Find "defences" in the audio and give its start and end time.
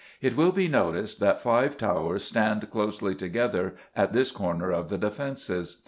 4.97-5.77